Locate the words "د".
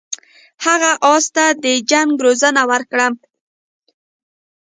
1.63-1.65